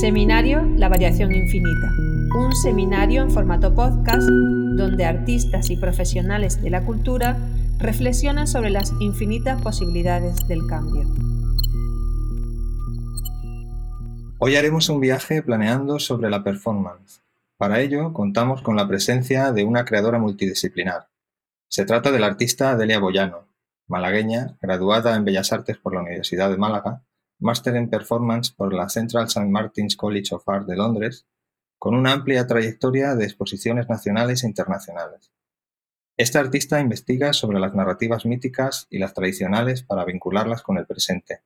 [0.00, 1.90] Seminario La Variación Infinita,
[2.36, 7.38] un seminario en formato podcast donde artistas y profesionales de la cultura
[7.78, 11.08] reflexionan sobre las infinitas posibilidades del cambio.
[14.38, 17.22] Hoy haremos un viaje planeando sobre la performance.
[17.56, 21.08] Para ello contamos con la presencia de una creadora multidisciplinar.
[21.68, 23.48] Se trata del artista Delia Boyano,
[23.86, 27.05] malagueña, graduada en Bellas Artes por la Universidad de Málaga
[27.38, 29.48] Máster en Performance por la Central St.
[29.48, 31.26] Martin's College of Art de Londres,
[31.78, 35.32] con una amplia trayectoria de exposiciones nacionales e internacionales.
[36.16, 41.42] Esta artista investiga sobre las narrativas míticas y las tradicionales para vincularlas con el presente.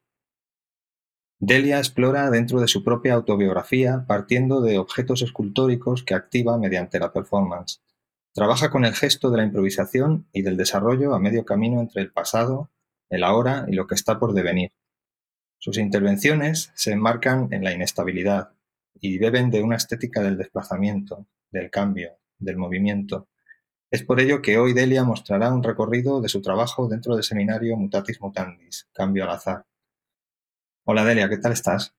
[1.40, 7.12] Delia explora dentro de su propia autobiografía partiendo de objetos escultóricos que activa mediante la
[7.12, 7.82] performance.
[8.32, 12.12] Trabaja con el gesto de la improvisación y del desarrollo a medio camino entre el
[12.12, 12.70] pasado,
[13.08, 14.70] el ahora y lo que está por devenir.
[15.62, 18.52] Sus intervenciones se enmarcan en la inestabilidad
[18.98, 23.28] y beben de una estética del desplazamiento, del cambio, del movimiento.
[23.90, 27.76] Es por ello que hoy Delia mostrará un recorrido de su trabajo dentro del seminario
[27.76, 29.66] Mutatis Mutandis, Cambio al Azar.
[30.86, 31.94] Hola Delia, ¿qué tal estás?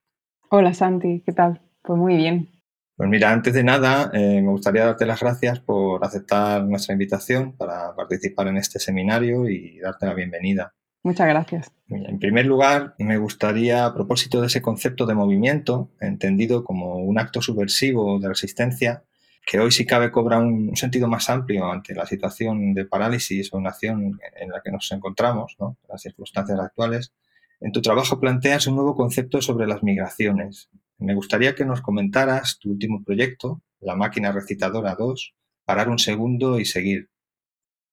[0.50, 1.62] Hola Santi, ¿qué tal?
[1.84, 2.50] Pues muy bien.
[2.96, 7.56] Pues mira, antes de nada, eh, me gustaría darte las gracias por aceptar nuestra invitación
[7.56, 10.74] para participar en este seminario y darte la bienvenida.
[11.04, 11.72] Muchas gracias.
[11.90, 17.20] En primer lugar, me gustaría, a propósito de ese concepto de movimiento, entendido como un
[17.20, 19.04] acto subversivo de resistencia,
[19.46, 23.60] que hoy sí cabe cobra un, sentido más amplio ante la situación de parálisis o
[23.60, 25.78] nación en la que nos encontramos, ¿no?
[25.90, 27.14] las circunstancias actuales.
[27.60, 30.70] En tu trabajo planteas un nuevo concepto sobre las migraciones.
[31.00, 35.34] Me gustaría que nos comentaras tu último proyecto, La máquina recitadora 2,
[35.66, 37.10] parar un segundo y seguir,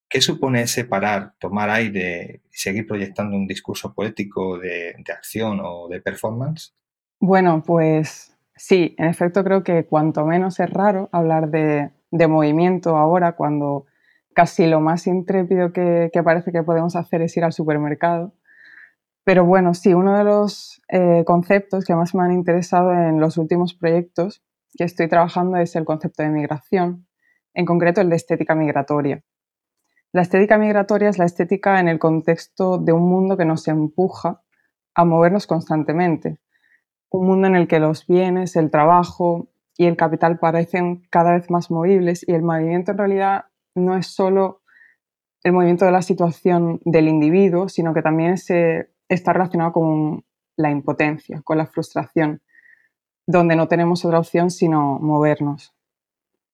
[0.08, 6.00] ¿Qué supone separar, tomar aire y seguir proyectando un discurso poético de, acción o de
[6.00, 6.74] performance?
[7.20, 13.32] Bueno, pues sí, en efecto creo que cuanto menos es raro hablar de, movimiento ahora
[13.32, 13.84] cuando
[14.32, 18.32] casi lo más intrépido que, parece que podemos hacer es ir al supermercado.
[19.24, 23.36] Pero bueno, sí, uno de los eh, conceptos que más me han interesado en los
[23.36, 24.42] últimos proyectos
[24.74, 27.06] que estoy trabajando es el concepto de migración,
[27.52, 29.22] en concreto el de estética migratoria.
[30.10, 34.40] La estética migratoria es la estética en el contexto de un mundo que nos empuja
[34.94, 36.38] a movernos constantemente.
[37.10, 41.50] Un mundo en el que los bienes, el trabajo y el capital parecen cada vez
[41.50, 44.62] más movibles y el movimiento en realidad no es solo
[45.44, 50.24] el movimiento de la situación del individuo, sino que también se, está relacionado con
[50.56, 52.42] la impotencia, con la frustración,
[53.26, 55.77] donde no tenemos otra opción sino movernos.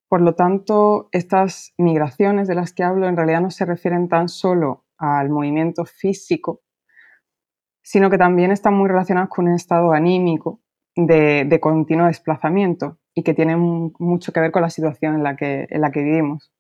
[0.09, 4.29] Por lo tanto, estas migraciones de las que hablo en realidad no se refieren tan
[4.29, 6.63] solo al movimiento físico,
[7.83, 10.61] sino que también están muy relacionadas con un estado anímico
[10.97, 15.67] de, continuo desplazamiento y que tienen mucho que ver con la situación en la que,
[15.69, 16.53] en la que vivimos,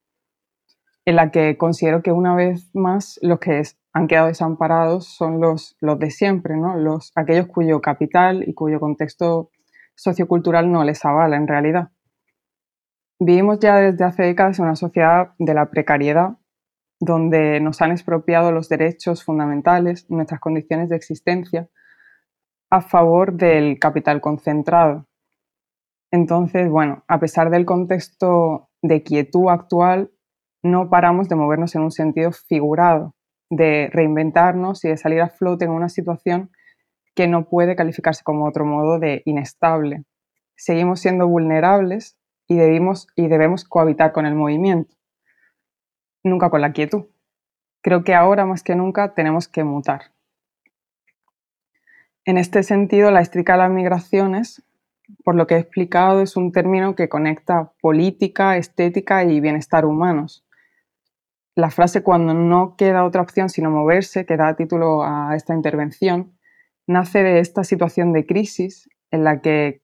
[1.04, 3.62] en la que considero que una vez más los que
[3.92, 6.76] han quedado desamparados son los, los de siempre, ¿no?
[6.76, 9.50] los, aquellos cuyo capital y cuyo contexto
[9.94, 11.90] sociocultural no les avala en realidad.
[13.20, 16.36] Vivimos ya desde hace décadas en una sociedad de la precariedad,
[17.00, 21.68] donde nos han expropiado los derechos fundamentales, nuestras condiciones de existencia,
[22.70, 25.06] a favor del capital concentrado.
[26.10, 30.10] Entonces, bueno, a pesar del contexto de quietud actual,
[30.62, 33.14] no paramos de movernos en un sentido figurado,
[33.50, 36.50] de reinventarnos y de salir a flote en una situación
[37.14, 40.04] que no puede calificarse como otro modo de inestable.
[40.56, 44.94] Seguimos siendo vulnerables y y debemos cohabitar con el movimiento,
[46.22, 47.06] nunca con la quietud.
[47.82, 50.14] Creo que ahora más que nunca tenemos que mutar.
[52.24, 54.62] En este sentido, la estrica de las migraciones,
[55.24, 60.46] por lo que he explicado, es un término que conecta política, estética y bienestar humanos.
[61.54, 66.38] La frase cuando no queda otra opción sino moverse, que da título a esta intervención,
[66.86, 69.83] nace de esta situación de crisis en la que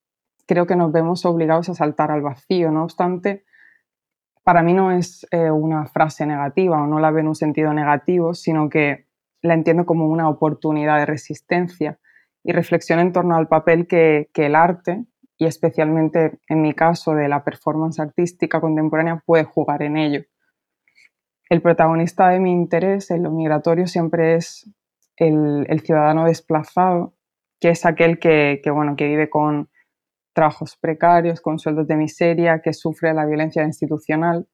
[0.51, 2.73] creo que nos vemos obligados a saltar al vacío.
[2.73, 3.45] No obstante,
[4.43, 7.73] para mí no es eh, una frase negativa o no la veo en un sentido
[7.73, 9.07] negativo, sino que
[9.43, 12.01] la entiendo como una oportunidad de resistencia
[12.43, 15.05] y reflexión en torno al papel que, que el arte,
[15.39, 20.25] y especialmente en mi caso de la performance artística contemporánea, puede jugar en ello.
[21.49, 24.69] El protagonista de mi interés en lo migratorio siempre es
[25.17, 27.15] el, el ciudadano desplazado,
[27.61, 29.71] que es aquel que, que, bueno, que vive con
[30.33, 34.47] trabajos precarios, con sueldos de miseria, que sufre la violencia institucional.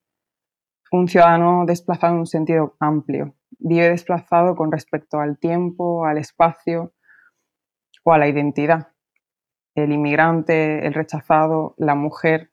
[0.92, 3.34] Un ciudadano desplazado en un sentido amplio.
[3.58, 6.92] Vive desplazado con respecto al tiempo, al espacio
[8.04, 8.88] o a la identidad.
[9.74, 12.50] el inmigrante, el rechazado, la mujer.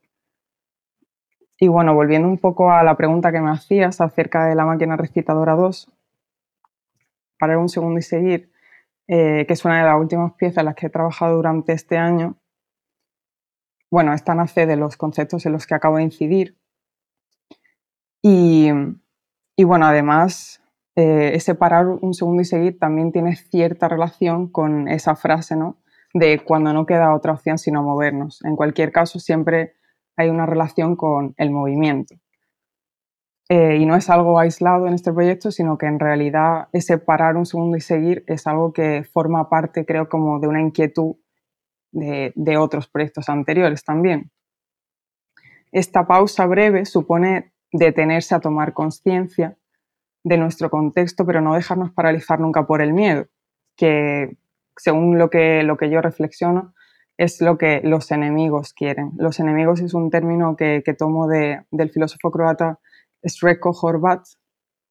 [1.57, 4.97] Y bueno, volviendo un poco a la pregunta que me hacías acerca de la máquina
[4.97, 5.89] recitadora 2,
[7.39, 8.51] para un segundo y seguir,
[9.07, 11.97] eh, que es una de las últimas piezas en las que he trabajado durante este
[11.97, 12.35] año,
[13.93, 16.57] bueno, esta nace de los conceptos en los que acabo de incidir.
[18.23, 18.71] Y,
[19.63, 20.63] bueno, además,
[20.95, 25.77] eh, ese parar un segundo y seguir también tiene cierta relación con esa frase, ¿no?
[26.11, 28.43] De cuando no queda otra opción sino movernos.
[28.43, 29.75] En cualquier caso, siempre
[30.15, 32.15] hay una relación con el movimiento.
[33.47, 37.37] Eh, y no es algo aislado en este proyecto, sino que en realidad ese parar
[37.37, 41.17] un segundo y seguir es algo que forma parte, creo, como de una inquietud
[41.93, 44.31] de, otros proyectos anteriores también.
[45.71, 49.57] Esta pausa breve supone detenerse a tomar conciencia
[50.23, 53.27] de nuestro contexto, pero no dejarnos paralizar nunca por el miedo,
[53.75, 54.37] que
[54.75, 56.73] según lo que, lo que yo reflexiono,
[57.17, 59.11] es lo que los enemigos quieren.
[59.17, 62.79] Los enemigos es un término que, que tomo de, del filósofo croata
[63.23, 64.25] Sreko Horvat,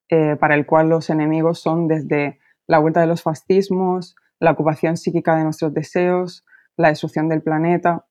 [0.08, 4.96] eh, para el cual los enemigos son desde la vuelta de los fascismos, la ocupación
[4.96, 6.44] psíquica de nuestros deseos,
[6.76, 8.06] la destrucción del planeta.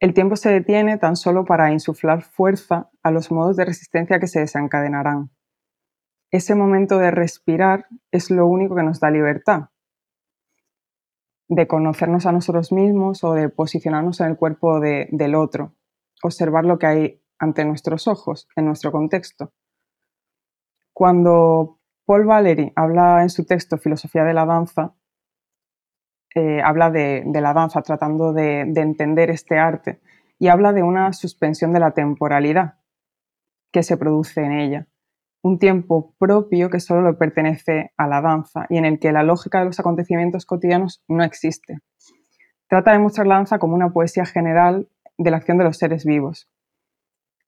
[0.00, 4.26] El tiempo se detiene tan solo para insuflar fuerza a los modos de resistencia que
[4.26, 5.30] se desencadenarán.
[6.30, 9.70] Ese momento de respirar es lo único que nos da libertad,
[11.48, 15.74] de conocernos a nosotros mismos o de posicionarnos en el cuerpo del otro,
[16.22, 19.52] observar lo que hay ante nuestros ojos, en nuestro contexto.
[20.92, 24.94] Cuando Paul Valéry habla en su texto Filosofía de la Danza,
[26.38, 30.00] eh, habla de, la danza tratando de, entender este arte
[30.38, 32.74] y habla de una suspensión de la temporalidad
[33.72, 34.86] que se produce en ella,
[35.42, 39.22] un tiempo propio que solo le pertenece a la danza y en el que la
[39.22, 41.78] lógica de los acontecimientos cotidianos no existe.
[42.68, 46.04] Trata de mostrar la danza como una poesía general de la acción de los seres
[46.04, 46.48] vivos,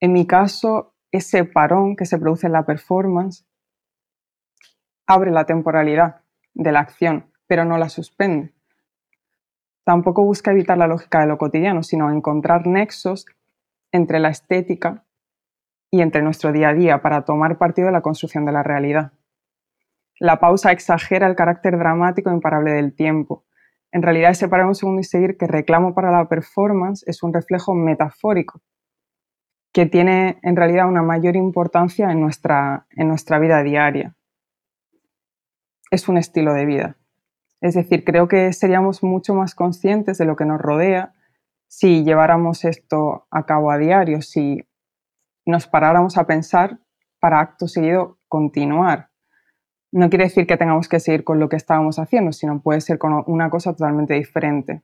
[0.01, 3.47] en mi caso, ese parón que se produce en la performance
[5.07, 6.23] abre la temporalidad
[6.55, 8.55] de la acción, pero no la suspende.
[9.91, 13.27] Tampoco busca evitar la lógica de lo cotidiano, sino encontrar nexos
[13.91, 15.05] entre la estética
[15.91, 19.15] y entre nuestro día a día para tomar partido de la construcción de la realidad.
[20.21, 23.45] La pausa exagera el carácter dramático e imparable del tiempo.
[23.91, 27.35] En realidad, ese parar un segundo y seguir que reclamo para la performance es un
[27.35, 28.63] reflejo metafórico
[29.73, 34.15] que tiene en realidad una mayor importancia en nuestra, en nuestra vida diaria.
[35.91, 37.00] Es un estilo de vida.
[37.61, 41.15] Es decir, creo que seríamos mucho más conscientes de lo que nos rodea
[41.69, 44.67] si lleváramos esto a cabo a diario, si
[45.47, 46.81] nos paráramos a pensar
[47.21, 49.11] para acto seguido continuar.
[49.93, 52.99] No quiere decir que tengamos que seguir con lo que estábamos haciendo, sino puede ser
[52.99, 54.83] con una cosa totalmente diferente.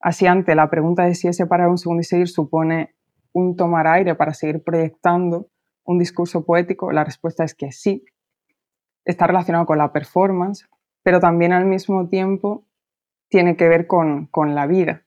[0.00, 2.94] Así, ante la pregunta de si ese parar un segundo y seguir supone
[3.32, 5.48] un tomar aire para seguir proyectando
[5.84, 6.92] un discurso poético?
[6.92, 8.04] La respuesta es que sí.
[9.04, 10.68] Está relacionado con la performance,
[11.04, 12.64] pero también al mismo tiempo
[13.28, 15.04] tiene que ver con, la vida,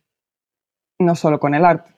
[1.00, 1.92] no solo con el arte.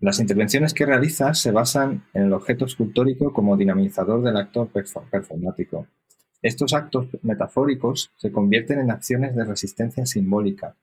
[0.00, 5.86] Las intervenciones que realizas se basan en el objeto escultórico como dinamizador del actor performático.
[6.42, 10.76] Estos actos metafóricos se convierten en acciones de resistencia simbólica.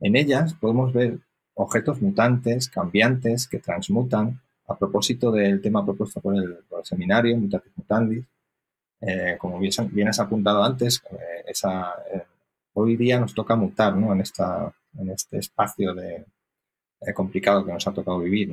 [0.00, 1.20] En ellas podemos ver
[1.54, 4.40] objetos mutantes, cambiantes, que transmutan.
[4.66, 8.26] A propósito del tema propuesto por el, seminario, Mutatis Mutandis,
[9.00, 12.22] eh, como bien, has apuntado antes, eh, eh,
[12.74, 14.20] hoy día nos toca mutar en,
[15.10, 16.26] este espacio de,
[17.14, 18.52] complicado que nos ha tocado vivir.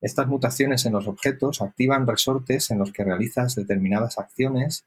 [0.00, 4.84] Estas mutaciones en los objetos activan resortes en los que realizas determinadas acciones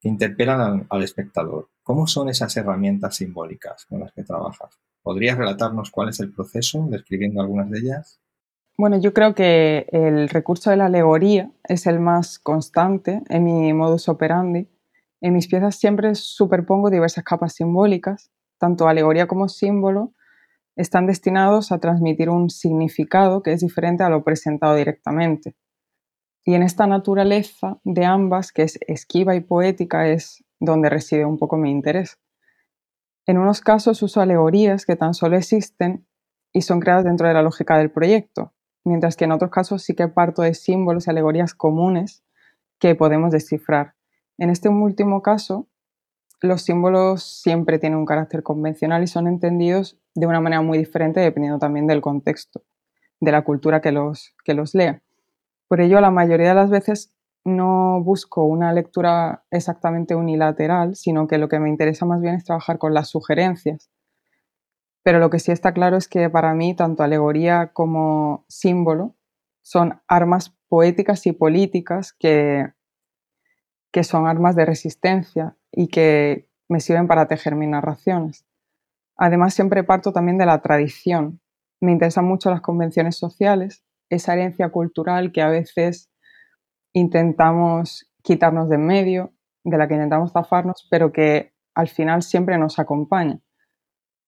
[0.00, 1.68] que interpelan al espectador.
[1.82, 4.78] ¿Cómo son esas herramientas simbólicas con las que trabajas?
[5.02, 8.20] ¿Podrías relatarnos cuál es el proceso, describiendo algunas de ellas?
[8.78, 13.72] Bueno, yo creo que el recurso de la alegoría es el más constante en mi
[13.72, 14.68] modus operandi.
[15.22, 20.12] En mis piezas siempre superpongo diversas capas simbólicas, tanto alegoría como símbolo
[20.76, 25.56] están destinados a transmitir un significado que es diferente a lo presentado directamente.
[26.44, 31.38] Y en esta naturaleza de ambas, que es esquiva y poética, es donde reside un
[31.38, 32.18] poco mi interés.
[33.26, 36.06] En unos casos uso alegorías que tan solo existen
[36.52, 38.52] y son creadas dentro de la lógica del proyecto,
[38.86, 42.22] mientras que en otros casos sí que parto de símbolos y alegorías comunes
[42.78, 43.94] que podemos descifrar.
[44.38, 45.66] En este último caso,
[46.40, 51.20] los símbolos siempre tienen un carácter convencional y son entendidos de una manera muy diferente
[51.20, 52.62] dependiendo también del contexto,
[53.20, 55.02] de la cultura que los, que los lea.
[55.68, 57.12] Por ello, la mayoría de las veces
[57.44, 62.44] no busco una lectura exactamente unilateral, sino que lo que me interesa más bien es
[62.44, 63.90] trabajar con las sugerencias.
[65.06, 69.14] Pero lo que sí está claro es que para mí tanto alegoría como símbolo
[69.62, 72.72] son armas poéticas y políticas que,
[73.92, 78.48] que son armas de resistencia y que me sirven para tejer mis narraciones.
[79.16, 81.40] Además, siempre parto también de la tradición.
[81.80, 86.10] Me interesan mucho las convenciones sociales, esa herencia cultural que a veces
[86.92, 89.32] intentamos quitarnos de en medio,
[89.62, 93.40] de la que intentamos zafarnos, pero que al final siempre nos acompaña.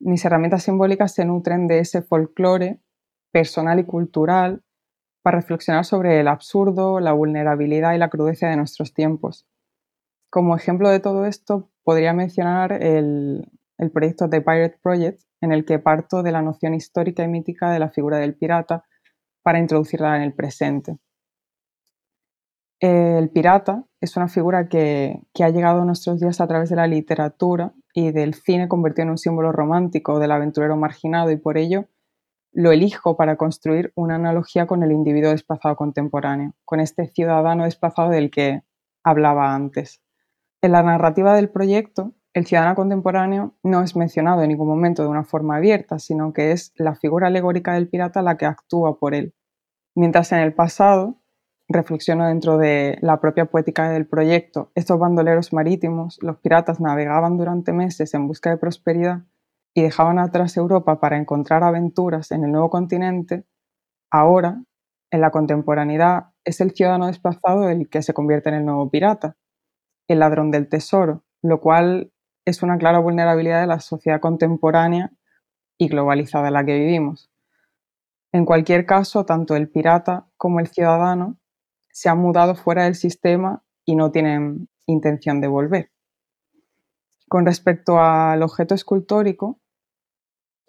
[0.00, 2.80] Mis herramientas simbólicas se nutren de ese folclore
[3.32, 4.62] personal y cultural
[5.22, 9.46] para reflexionar sobre el absurdo, la vulnerabilidad y la crudeza de nuestros tiempos.
[10.30, 15.64] Como ejemplo de todo esto, podría mencionar el, el proyecto The Pirate Project, en el
[15.64, 18.84] que parto de la noción histórica y mítica de la figura del pirata
[19.42, 20.98] para introducirla en el presente.
[22.80, 26.86] El pirata es una figura que, ha llegado a nuestros días a través de la
[26.86, 31.86] literatura y del cine convertido en un símbolo romántico del aventurero marginado y por ello
[32.52, 38.10] lo elijo para construir una analogía con el individuo desplazado contemporáneo, con este ciudadano desplazado
[38.10, 38.62] del que
[39.02, 40.00] hablaba antes.
[40.62, 45.08] En la narrativa del proyecto, el ciudadano contemporáneo no es mencionado en ningún momento de
[45.08, 49.14] una forma abierta, sino que es la figura alegórica del pirata la que actúa por
[49.14, 49.34] él.
[49.96, 51.17] Mientras en el pasado
[51.68, 57.72] reflexiono dentro de la propia poética del proyecto, estos bandoleros marítimos, los piratas navegaban durante
[57.72, 59.24] meses en busca de prosperidad
[59.74, 63.44] y dejaban atrás Europa para encontrar aventuras en el nuevo continente,
[64.10, 64.62] ahora,
[65.10, 69.36] en la contemporaneidad, es el ciudadano desplazado el que se convierte en el nuevo pirata,
[70.08, 72.12] el ladrón del tesoro, lo cual
[72.46, 75.12] es una clara vulnerabilidad de la sociedad contemporánea
[75.78, 77.30] y globalizada en la que vivimos.
[78.32, 81.38] En cualquier caso, tanto el pirata como el ciudadano
[81.98, 85.90] se han mudado fuera del sistema y no tienen intención de volver.
[87.28, 89.58] Con respecto al objeto escultórico,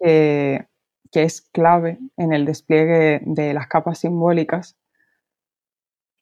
[0.00, 0.66] que
[1.12, 4.76] es clave en el despliegue de las capas simbólicas,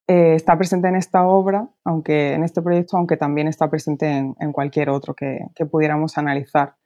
[0.09, 4.53] eh, está presente en esta obra, aunque en este proyecto, aunque también está presente en,
[4.53, 6.77] cualquier otro que, que, pudiéramos analizar.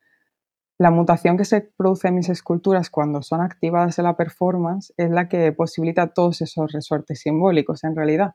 [0.83, 5.11] La mutación que se produce en mis esculturas cuando son activadas en la performance es
[5.11, 8.35] la que posibilita todos esos resortes simbólicos en realidad.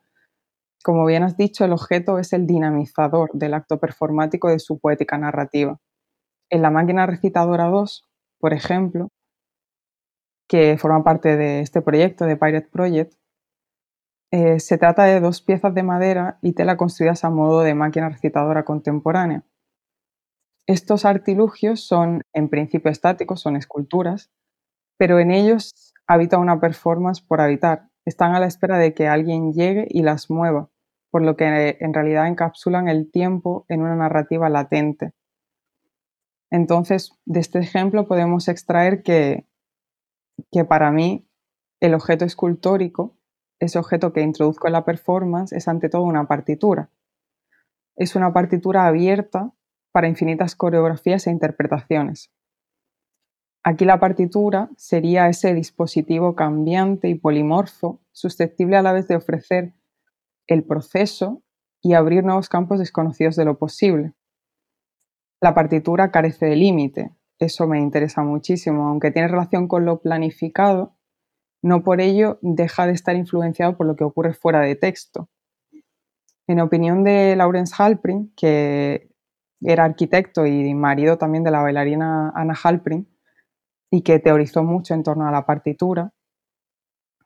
[0.82, 5.18] Como bien has dicho, el objeto es el dinamizador del acto performático de su poética
[5.18, 5.82] narrativa.
[6.50, 8.06] En la máquina recitadora 2,
[8.39, 9.10] por ejemplo,
[10.48, 13.13] que forma parte de este proyecto, de Pirate Project,
[14.32, 18.08] eh, se trata de dos piezas de madera y tela construidas a modo de máquina
[18.08, 19.44] recitadora contemporánea.
[20.68, 24.30] Estos artilugios son en principio estáticos, son esculturas,
[24.98, 27.88] pero en ellos habita una performance por habitar.
[28.04, 30.70] Están a la espera de que alguien llegue y las mueva,
[31.10, 35.14] por lo que en realidad encapsulan el tiempo en una narrativa latente.
[36.52, 39.48] Entonces, de este ejemplo podemos extraer que,
[40.52, 41.30] que para mí
[41.80, 43.16] el objeto escultórico,
[43.60, 46.90] ese objeto que introduzco en la performance, es ante todo una partitura.
[47.96, 49.54] Es una partitura abierta
[49.98, 52.32] para infinitas coreografías e interpretaciones.
[53.63, 59.74] Aquí la partitura sería ese dispositivo cambiante y polimorfo, susceptible a la vez de ofrecer
[60.46, 61.42] el proceso
[61.82, 64.13] y abrir nuevos campos desconocidos de lo posible.
[65.42, 70.96] La partitura carece de límite, eso me interesa muchísimo, aunque tiene relación con lo planificado,
[71.63, 75.27] no por ello deja de estar influenciado por lo que ocurre fuera de texto.
[76.46, 79.07] En opinión de Lawrence Halprin, que
[79.62, 83.08] era arquitecto y marido también de la bailarina Anna Halprin
[83.92, 86.14] y que teorizó mucho en torno a la partitura.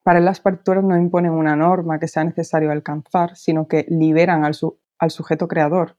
[0.04, 4.44] Para él las partituras no imponen una norma que sea necesario alcanzar, sino que liberan
[4.44, 4.56] al,
[5.00, 5.98] al sujeto creador,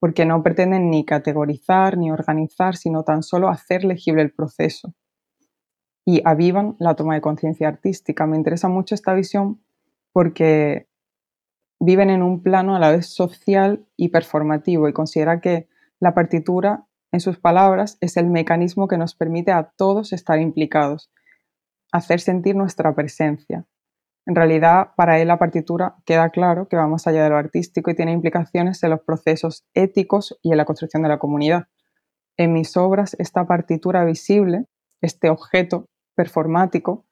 [0.00, 4.94] porque no pretenden ni categorizar ni organizar, sino tan solo hacer legible el proceso.
[6.04, 8.26] Y avivan la toma de conciencia artística.
[8.26, 9.60] Me interesa mucho esta visión
[10.12, 10.85] porque
[11.78, 15.68] viven en un plano a la vez social y performativo y considera que
[16.00, 21.10] la partitura, en sus palabras, es el mecanismo que nos permite a todos estar implicados,
[21.92, 23.66] hacer sentir nuestra presencia.
[24.26, 27.90] En realidad, para él la partitura queda claro que va más allá de lo artístico
[27.90, 31.68] y tiene implicaciones en los procesos éticos y en la construcción de la comunidad.
[32.36, 34.66] En mis obras, esta partitura visible,
[35.00, 37.06] este objeto performático,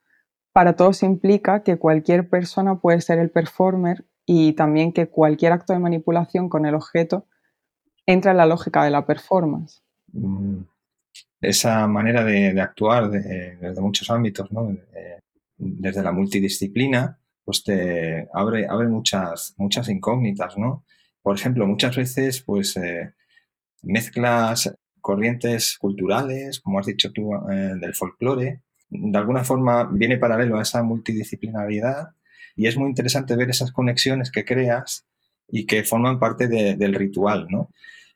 [0.53, 5.73] para todos implica que cualquier persona puede ser el performer y también que cualquier acto
[5.73, 7.27] de manipulación con el objeto
[8.07, 9.83] entra en la lógica de la performance.
[10.13, 10.63] Mm.
[11.41, 14.49] Esa manera de, actuar desde muchos ámbitos,
[15.59, 20.85] desde la multidisciplina, pues te abre, abre muchas, muchas incógnitas, ¿no?
[21.23, 23.13] Por ejemplo, muchas veces pues eh,
[23.83, 28.63] mezclas corrientes culturales, como has dicho tú, eh, del folclore.
[28.89, 32.15] De alguna forma viene paralelo a esa multidisciplinaridad
[32.57, 35.05] y es muy interesante ver esas conexiones que creas
[35.49, 37.71] y que forman parte del ritual, ¿no?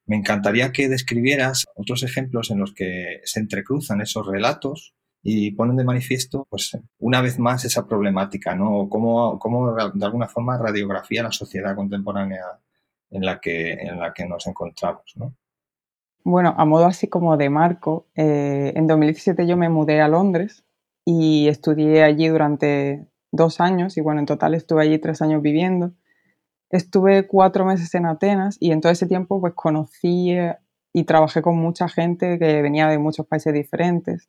[0.06, 5.76] Me encantaría que describieras otros ejemplos en los que se entrecruzan esos relatos y ponen
[5.76, 8.88] de manifiesto, pues, una vez más esa problemática, ¿no?
[8.88, 12.42] Cómo, cómo de alguna forma radiografía la sociedad contemporánea
[13.10, 15.34] en la que, en la que nos encontramos, ¿no?
[16.24, 20.64] Bueno, a modo así como de marco, eh, en 2017 yo me mudé a Londres
[21.04, 25.92] y estudié allí durante dos años y bueno, en total estuve allí tres años viviendo
[26.70, 30.56] Estuve cuatro meses en Atenas y en todo ese tiempo pues conocí eh,
[30.92, 34.28] y trabajé con mucha gente que venía de muchos países diferentes.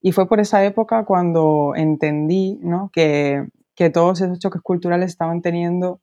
[0.00, 2.60] Y fue por esa época cuando entendí
[2.92, 3.48] que,
[3.92, 6.00] todos esos choques culturales estaban teniendo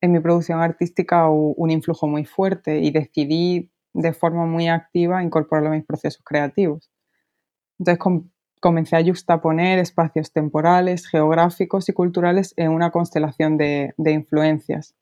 [0.00, 5.68] en mi producción artística un influjo muy fuerte y decidí de forma muy activa incorporarlo
[5.68, 6.90] a mis procesos creativos.
[7.78, 7.98] Entonces
[8.60, 14.94] comencé a justaponer espacios temporales, geográficos y culturales en una constelación de influencias.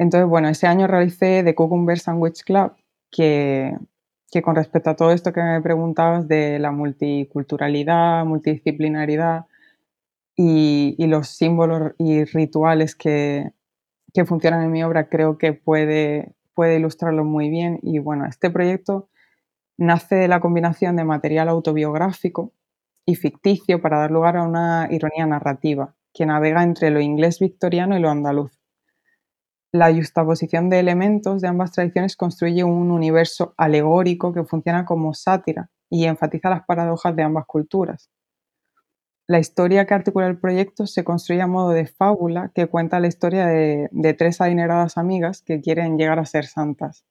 [0.00, 2.72] Entonces, bueno, ese año realicé The Cucumber Sandwich Club,
[3.10, 3.76] que,
[4.42, 9.44] con respecto a todo esto que me preguntabas de la multiculturalidad, multidisciplinaridad
[10.34, 13.52] y, los símbolos y rituales que,
[14.24, 17.78] funcionan en mi obra, creo que puede, puede ilustrarlo muy bien.
[17.82, 19.09] Y bueno, este proyecto
[19.80, 22.52] nace de la combinación de material autobiográfico
[23.06, 27.96] y ficticio para dar lugar a una ironía narrativa que navega entre lo inglés victoriano
[27.96, 28.60] y lo andaluz.
[29.72, 35.70] La justaposición de elementos de ambas tradiciones construye un universo alegórico que funciona como sátira
[35.88, 38.10] y enfatiza las paradojas de ambas culturas.
[39.26, 43.06] La historia que articula el proyecto se construye a modo de fábula que cuenta la
[43.06, 47.06] historia de, tres adineradas amigas que quieren llegar a ser santas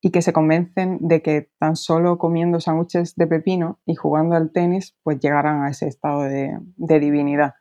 [0.00, 4.52] y que se convencen de que tan solo comiendo sándwiches de pepino y jugando al
[4.52, 7.54] tenis pues llegarán a ese estado de divinidad.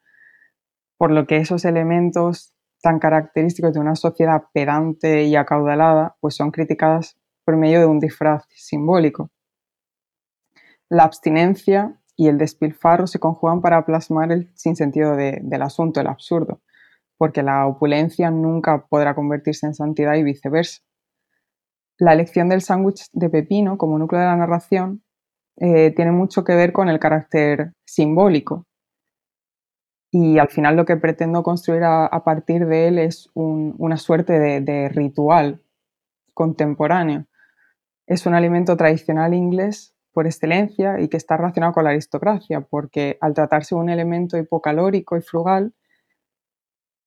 [0.97, 6.51] Por lo que esos elementos tan característicos de una sociedad pedante y acaudalada, pues son
[6.51, 9.31] criticadas por medio de un disfraz simbólico.
[10.87, 16.61] La abstinencia y el despilfarro se conjugan para plasmar el sinsentido del asunto, el absurdo,
[17.17, 20.83] porque la opulencia nunca podrá convertirse en santidad y viceversa.
[21.97, 25.03] La elección del sándwich de pepino como núcleo de la narración
[25.57, 28.65] eh, tiene mucho que ver con el carácter simbólico,
[30.17, 34.87] y al final lo que pretendo construir a, partir de él es una suerte de,
[34.87, 35.61] ritual
[36.33, 37.25] contemporáneo.
[38.07, 43.17] Es un alimento tradicional inglés por excelencia y que está relacionado con la aristocracia, porque
[43.19, 45.73] al tratarse de un elemento hipocalórico y frugal,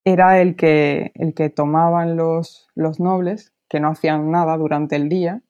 [0.05, 5.09] era el que, el que tomaban los, los nobles, que no hacían nada durante el
[5.09, 5.43] día,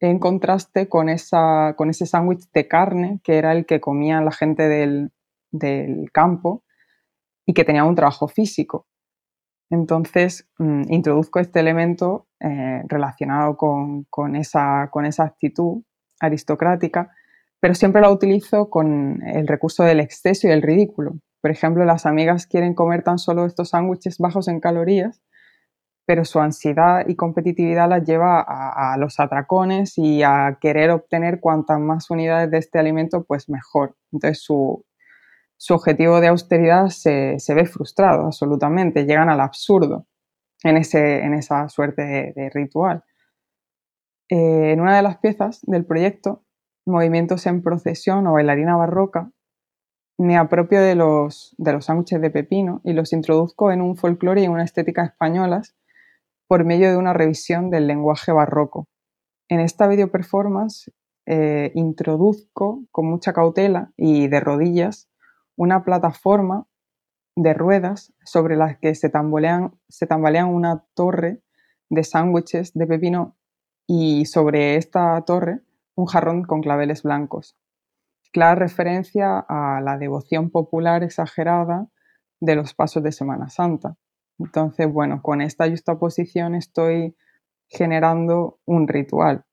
[0.00, 5.12] en contraste con, ese sándwich de carne, que era el que comía la gente del,
[6.12, 6.64] campo
[7.46, 8.86] y que tenía un trabajo físico.
[9.70, 15.82] Entonces, mm, introduzco este elemento eh, relacionado con, esa, con esa actitud
[16.20, 17.10] aristocrática,
[17.60, 21.14] pero siempre lo utilizo con el recurso del exceso y el ridículo.
[21.40, 25.22] Por ejemplo, las amigas quieren comer tan solo estos sándwiches bajos en calorías,
[26.04, 31.78] pero su ansiedad y competitividad las lleva a, los atracones y a querer obtener cuantas
[31.78, 33.96] más unidades de este alimento, pues mejor.
[34.12, 34.84] Entonces su,
[35.56, 40.06] su objetivo de austeridad se, ve frustrado absolutamente, llegan al absurdo
[40.64, 43.04] en, ese, en esa suerte de, ritual.
[44.28, 46.42] Eh, en una de las piezas del proyecto,
[46.84, 49.30] Movimientos en procesión o bailarina barroca,
[50.18, 54.42] me apropio de los, de los sándwiches de pepino y los introduzco en un folclore
[54.42, 55.76] y una estética españolas
[56.52, 58.86] por medio de una revisión del lenguaje barroco.
[59.48, 60.92] En esta video performance
[61.24, 65.08] eh, introduzco con mucha cautela y de rodillas
[65.56, 66.66] una plataforma
[67.36, 69.72] de ruedas sobre las que se tambalean,
[70.50, 71.40] una torre
[71.88, 73.34] de sándwiches de pepino
[73.86, 75.62] y sobre esta torre
[75.94, 77.56] un jarrón con claveles blancos.
[78.30, 81.88] Clara referencia a la devoción popular exagerada
[82.42, 83.96] de los pasos de Semana Santa.
[84.44, 87.16] Entonces, bueno, con esta justaposición estoy
[87.68, 89.44] generando un ritual.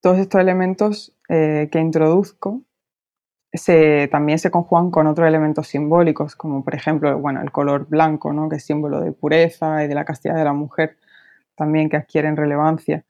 [0.00, 2.62] Todos estos elementos eh, que introduzco
[4.10, 8.48] también se conjugan con otros elementos simbólicos, como por ejemplo bueno, el color blanco, ¿no?
[8.48, 10.96] que es símbolo de pureza y de la castidad de la mujer,
[11.54, 13.04] también que adquieren relevancia.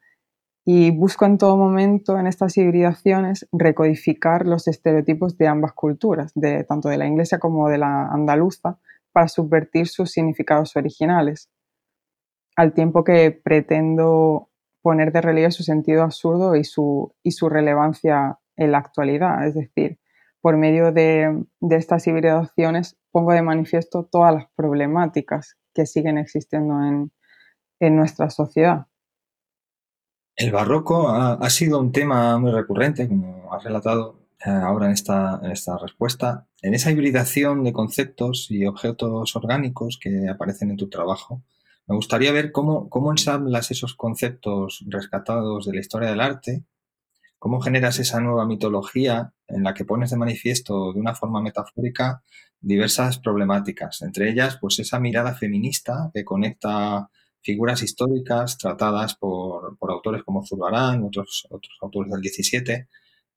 [0.63, 6.63] Y busco en todo momento en estas hibridaciones recodificar los estereotipos de ambas culturas, de,
[6.63, 8.77] tanto de la inglesa como de la andaluza,
[9.15, 11.49] para subvertir sus significados originales,
[12.57, 14.49] al tiempo que pretendo
[14.81, 19.47] poner de relieve su sentido absurdo y su, y su relevancia en la actualidad.
[19.47, 19.99] Es decir,
[20.41, 27.95] por medio de, estas hibridaciones pongo de manifiesto todas las problemáticas que siguen existiendo en,
[27.95, 28.87] nuestra sociedad.
[30.35, 35.51] El barroco ha, sido un tema muy recurrente, como has relatado ahora en esta, en
[35.51, 36.47] esta respuesta.
[36.61, 41.43] En esa hibridación de conceptos y objetos orgánicos que aparecen en tu trabajo,
[41.87, 46.63] me gustaría ver cómo, cómo ensamblas esos conceptos rescatados de la historia del arte,
[47.37, 52.23] cómo generas esa nueva mitología en la que pones de manifiesto de una forma metafórica
[52.59, 57.09] diversas problemáticas, entre ellas pues esa mirada feminista que conecta
[57.41, 62.87] figuras históricas tratadas por, autores como Zurbarán, otros, otros autores del 17,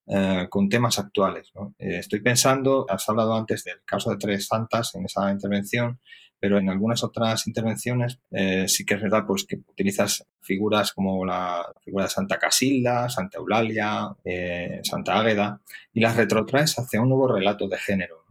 [0.09, 1.51] eh, con temas actuales.
[1.77, 5.99] Eh, estoy pensando, has hablado antes del caso de Tres Santas en esa intervención,
[6.39, 11.25] pero en algunas otras intervenciones eh, sí que es verdad pues, que utilizas figuras como
[11.25, 15.61] la figura de Santa Casilda, Santa Eulalia, eh, Santa Águeda,
[15.93, 18.23] y las retrotraes hacia un nuevo relato de género.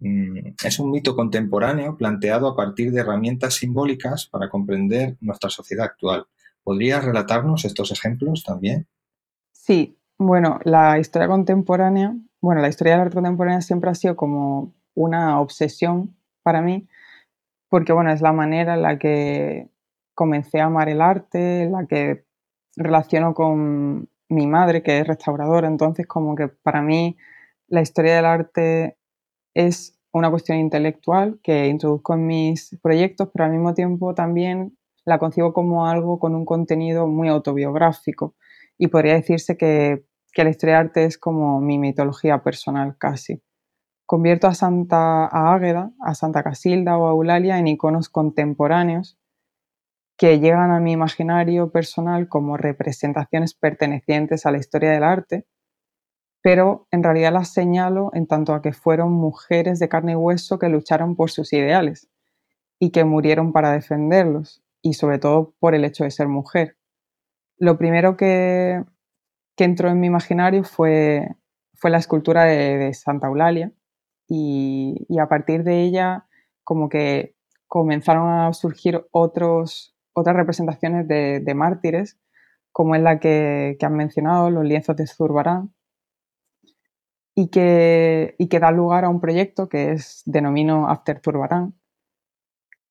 [0.00, 5.86] Mm, es un mito contemporáneo planteado a partir de herramientas simbólicas para comprender nuestra sociedad
[5.86, 6.26] actual.
[6.62, 8.86] ¿Podrías relatarnos estos ejemplos también?
[9.52, 14.72] Sí, bueno, la historia contemporánea, bueno, la historia del arte contemporánea siempre ha sido como
[14.94, 16.88] una obsesión para mí,
[17.68, 19.68] porque bueno, es la manera en la que
[20.14, 22.24] comencé a amar el arte, la que
[22.76, 27.16] relaciono con mi madre, que es restauradora, entonces como que para mí
[27.68, 28.96] la historia del arte
[29.54, 35.18] es una cuestión intelectual que introduzco en mis proyectos, pero al mismo tiempo también la
[35.18, 38.34] concibo como algo con un contenido muy autobiográfico.
[38.78, 43.42] Y podría decirse que, que la historia del arte es como mi mitología personal casi.
[44.06, 49.18] Convierto a Santa Águeda, a Santa Casilda o a Eulalia en iconos contemporáneos
[50.16, 55.46] que llegan a mi imaginario personal como representaciones pertenecientes a la historia del arte,
[56.42, 60.58] pero en realidad las señalo en tanto a que fueron mujeres de carne y hueso
[60.58, 62.08] que lucharon por sus ideales
[62.78, 66.76] y que murieron para defenderlos, y sobre todo por el hecho de ser mujer.
[67.56, 68.84] Lo primero que,
[69.58, 71.28] entró en mi imaginario fue,
[71.74, 73.72] fue la escultura de Santa Eulalia,
[74.28, 76.26] y, a partir de ella
[76.64, 77.34] como que
[77.66, 82.18] comenzaron a surgir otros, otras representaciones de, mártires,
[82.72, 85.74] como es la que, han mencionado, los lienzos de Zurbarán,
[87.34, 91.74] y que, y que da lugar a un proyecto que es denomino After Zurbarán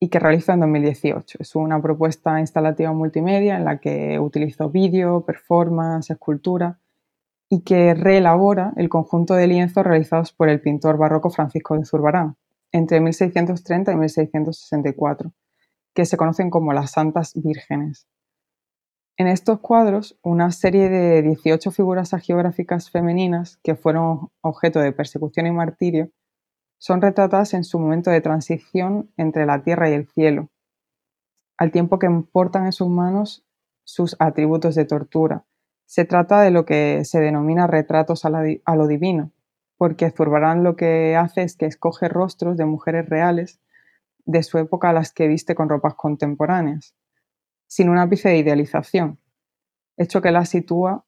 [0.03, 1.37] y que realizo en 2018.
[1.39, 6.79] Es una propuesta instalativa multimedia en la que utilizo vídeo, performance, escultura
[7.47, 12.35] y que reelabora el conjunto de lienzos realizados por el pintor barroco Francisco de Zurbarán
[12.71, 15.33] entre 1630 y 1664,
[15.93, 18.07] que se conocen como las Santas Vírgenes.
[19.17, 25.45] En estos cuadros, una serie de 18 figuras agiográficas femeninas que fueron objeto de persecución
[25.45, 26.09] y martirio
[26.81, 30.49] son retratadas en su momento de transición entre la tierra y el cielo,
[31.55, 33.45] al tiempo que portan en sus manos
[33.83, 35.45] sus atributos de tortura,
[35.85, 38.31] se trata de lo que se denomina retratos a,
[38.75, 39.31] lo divino,
[39.77, 43.61] porque Zurbarán lo que hace es que escoge rostros de mujeres reales
[44.25, 46.95] de su época a las que viste con ropas contemporáneas,
[47.67, 49.19] sin un ápice de idealización,
[49.97, 51.05] hecho que las sitúa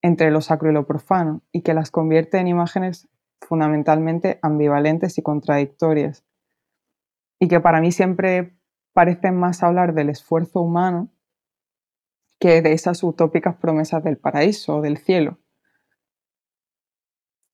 [0.00, 3.08] entre lo sacro y lo profano y que las convierte en imágenes
[3.46, 6.24] fundamentalmente ambivalentes y contradictorias,
[7.38, 8.56] y que para mí siempre
[8.92, 11.10] parecen más hablar del esfuerzo humano
[12.38, 15.38] que de esas utópicas promesas del paraíso o del cielo.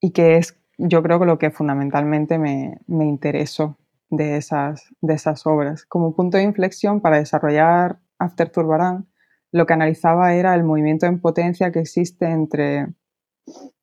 [0.01, 3.77] Y que es, yo creo que lo que fundamentalmente me, interesó
[4.09, 5.85] de esas, de esas obras.
[5.85, 9.07] Como punto de inflexión para desarrollar After Zurbarán,
[9.51, 12.87] lo que analizaba era el movimiento en potencia que existe entre,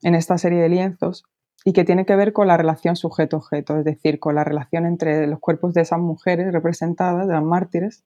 [0.02, 1.24] en esta serie de lienzos
[1.68, 5.26] y que tiene que ver con la relación sujeto-objeto, es decir, con la relación entre
[5.26, 8.04] los cuerpos de esas mujeres representadas, de las mártires,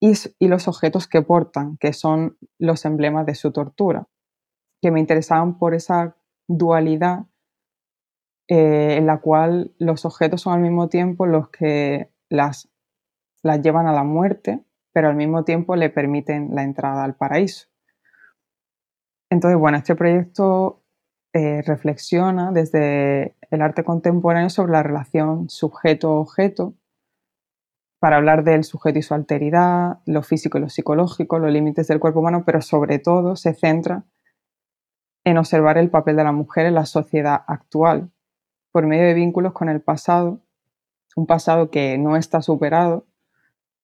[0.00, 0.12] y,
[0.46, 4.06] los objetos que portan, que son los emblemas de su tortura,
[4.82, 7.24] que me interesaban por esa dualidad
[8.48, 12.68] eh, en la cual los objetos son al mismo tiempo los que las,
[13.42, 17.68] las llevan a la muerte, pero al mismo tiempo le permiten la entrada al paraíso.
[19.30, 20.82] Entonces, bueno, este proyecto
[21.34, 26.74] eh, reflexiona desde el arte contemporáneo sobre la relación sujeto-objeto
[27.98, 32.00] para hablar del sujeto y su alteridad, lo físico y lo psicológico, los límites del
[32.00, 34.04] cuerpo humano, pero sobre todo se centra
[35.24, 38.10] en observar el papel de la mujer en la sociedad actual,
[38.72, 40.40] por medio de vínculos con el pasado,
[41.16, 43.06] un pasado que no está superado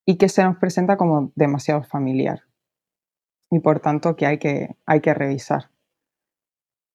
[0.06, 2.42] y que se nos presenta como demasiado familiar.
[3.50, 5.73] y por tanto que hay que, hay que revisar.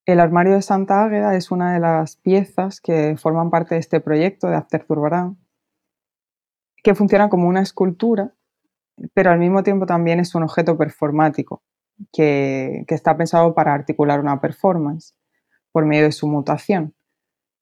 [0.10, 4.00] El armario de Santa Águeda es una de las piezas que forman parte de este
[4.02, 5.38] proyecto de After Zurbarán,
[6.82, 8.34] que funciona como una escultura,
[9.14, 11.62] pero al mismo tiempo también es un objeto performático,
[12.12, 15.14] que, está pensado para articular una performance
[15.72, 16.96] por medio de su mutación.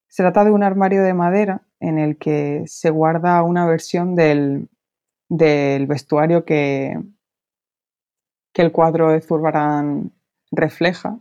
[0.07, 4.69] Se trata de un armario de madera en el que se guarda una versión del,
[5.27, 6.97] vestuario que,
[8.53, 10.13] el cuadro de Zurbarán
[10.49, 11.19] refleja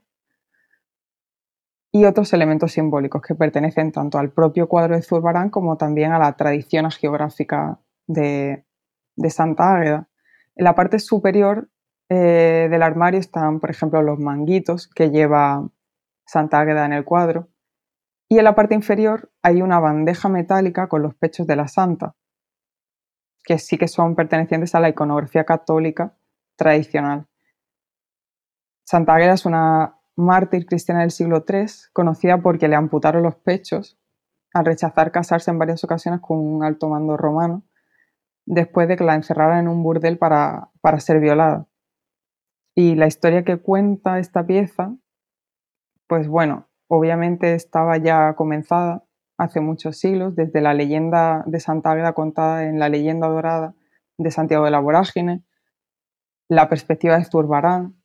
[1.96, 6.18] y otros elementos simbólicos que pertenecen tanto al propio cuadro de Zurbarán como también a
[6.18, 8.66] la tradición geográfica de,
[9.30, 10.08] Santa Águeda.
[10.56, 11.70] En la parte superior
[12.10, 15.66] eh, del armario están, por ejemplo, los manguitos que lleva
[16.26, 17.48] Santa Águeda en el cuadro
[18.28, 22.14] y en la parte inferior hay una bandeja metálica con los pechos de la santa,
[23.42, 26.14] que sí que son pertenecientes a la iconografía católica
[26.56, 27.26] tradicional.
[28.84, 33.98] Santa Águeda es una mártir cristiana del siglo III, conocida porque le amputaron los pechos
[34.54, 37.62] al rechazar casarse en varias ocasiones con un alto mando romano,
[38.46, 41.66] después de que la encerraran en un burdel para, para ser violada.
[42.74, 44.94] Y la historia que cuenta esta pieza,
[46.06, 49.04] pues bueno, obviamente estaba ya comenzada
[49.38, 53.74] hace muchos siglos, desde la leyenda de Santa Águeda contada en la leyenda dorada
[54.16, 55.44] de Santiago de la Vorágine,
[56.48, 57.95] la perspectiva de Zurbarán,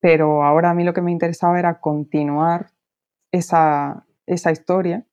[0.00, 2.72] pero ahora a mí lo que me interesaba era continuar
[3.32, 5.06] esa, historia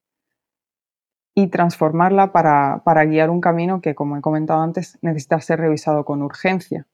[1.33, 6.05] y transformarla para, para, guiar un camino que, como he comentado antes, necesita ser revisado
[6.05, 6.87] con urgencia.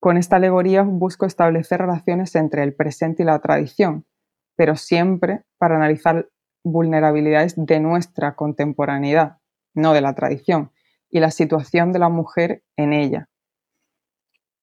[0.00, 4.06] Con esta alegoría busco establecer relaciones entre el presente y la tradición,
[4.54, 6.28] pero siempre para analizar
[6.64, 9.38] vulnerabilidades de nuestra contemporaneidad,
[9.74, 10.72] no de la tradición,
[11.10, 13.28] y la situación de la mujer en ella.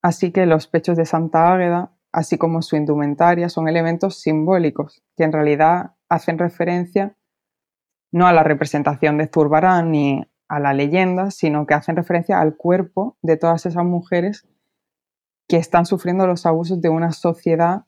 [0.02, 5.24] Así que los pechos de Santa Águeda, así como su indumentaria, son elementos simbólicos que
[5.24, 7.16] en realidad hacen referencia
[8.12, 12.56] no a la representación de Zurbarán ni a la leyenda, sino que hacen referencia al
[12.56, 14.46] cuerpo de todas esas mujeres
[15.48, 17.86] que están sufriendo los abusos de una sociedad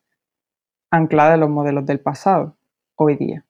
[0.91, 2.57] anclada en los modelos del pasado,
[2.97, 3.47] hoy día.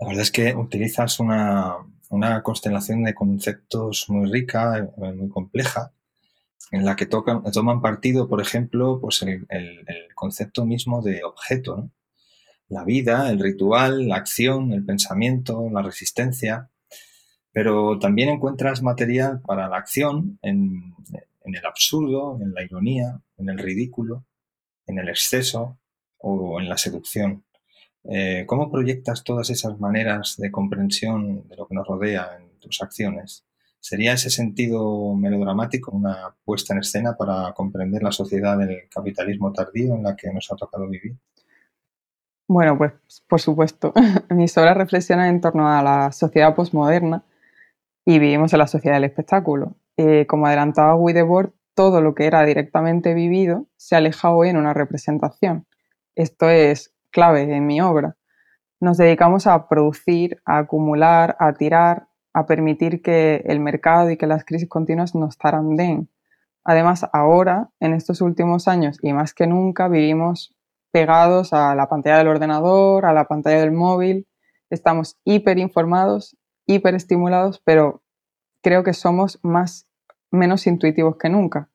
[0.00, 1.76] La verdad es que utilizas una,
[2.42, 5.92] constelación de conceptos muy rica, eh, muy compleja,
[6.70, 9.46] en la que tocan, toman partido, por ejemplo, pues el,
[10.14, 11.90] concepto mismo de objeto,
[12.68, 16.70] la vida, el ritual, la acción, el pensamiento, la resistencia,
[17.52, 20.94] pero también encuentras material para la acción en
[21.42, 24.24] el absurdo, en la ironía, en el ridículo,
[24.86, 25.78] en el exceso,
[26.22, 27.44] o en la seducción.
[28.04, 32.80] Eh, ¿Cómo proyectas todas esas maneras de comprensión de lo que nos rodea en tus
[32.80, 33.44] acciones?
[33.82, 39.96] ¿Sería ese sentido melodramático una puesta en escena para comprender la sociedad del capitalismo tardío
[39.96, 41.16] en la que nos ha tocado vivir?
[42.46, 42.92] Bueno, pues
[43.28, 43.92] por supuesto.
[44.30, 47.24] Mis obras reflexionan en torno a la sociedad postmoderna
[48.04, 49.74] y vivimos en la sociedad del espectáculo.
[49.96, 54.74] Eh, como adelantaba Widebord, todo lo que era directamente vivido se aleja hoy en una
[54.74, 55.66] representación.
[56.14, 58.14] Esto es clave en mi obra.
[58.78, 64.26] Nos dedicamos a producir, a acumular, a tirar, a permitir que el mercado y que
[64.26, 66.08] las crisis continuas nos taranden.
[66.64, 70.54] Además, ahora, en estos últimos años y más que nunca, vivimos
[70.92, 74.28] pegados a la pantalla del ordenador, a la pantalla del móvil.
[74.70, 78.02] Estamos hiper informados, hiper estimulados, pero
[78.62, 79.88] creo que somos más,
[80.30, 81.68] menos intuitivos que nunca.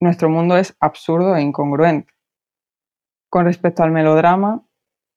[0.00, 2.12] Nuestro mundo es absurdo e incongruente.
[3.28, 4.64] Con respecto al melodrama,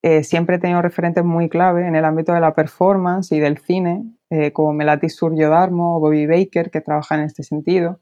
[0.06, 3.58] eh, siempre he tenido referentes muy clave en el ámbito de la performance y del
[3.58, 8.02] cine, eh, como Melati Suryo-Darmo o Bobby Baker, que trabajan en este sentido,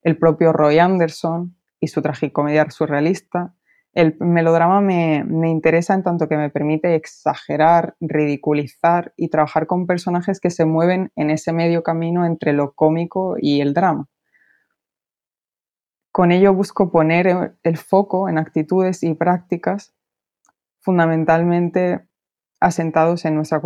[0.00, 3.54] el propio Roy Anderson y su tragicomedia surrealista.
[3.92, 9.86] El melodrama me, me interesa en tanto que me permite exagerar, ridiculizar y trabajar con
[9.86, 14.08] personajes que se mueven en ese medio camino entre lo cómico y el drama.
[16.10, 19.94] Con ello busco poner el foco en actitudes y prácticas
[20.84, 22.06] fundamentalmente
[22.60, 23.62] asentados en nuestra,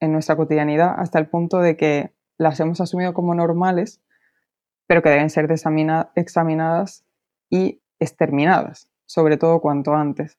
[0.00, 4.00] en nuestra cotidianidad hasta el punto de que las hemos asumido como normales,
[4.86, 7.04] pero que deben ser examinadas
[7.50, 10.38] y exterminadas, sobre todo cuanto antes.